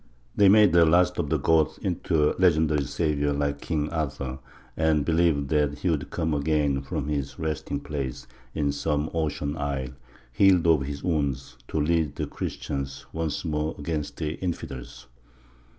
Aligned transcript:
They 0.35 0.49
made 0.49 0.73
the 0.73 0.83
last 0.83 1.19
of 1.19 1.29
the 1.29 1.37
Goths 1.37 1.77
into 1.77 2.31
a 2.31 2.33
legendary 2.41 2.85
saviour 2.85 3.33
like 3.33 3.61
King 3.61 3.87
Arthur, 3.91 4.39
and 4.75 5.05
believed 5.05 5.49
that 5.49 5.77
he 5.77 5.91
would 5.91 6.09
come 6.09 6.33
again 6.33 6.81
from 6.81 7.07
his 7.07 7.37
resting 7.37 7.79
place 7.79 8.25
in 8.55 8.71
some 8.71 9.11
ocean 9.13 9.55
isle, 9.55 9.89
healed 10.31 10.65
of 10.65 10.81
his 10.87 11.03
wound, 11.03 11.39
to 11.67 11.79
lead 11.79 12.15
the 12.15 12.25
Christians 12.25 13.05
once 13.13 13.45
more 13.45 13.75
against 13.77 14.17
the 14.17 14.39
infidels. 14.39 15.05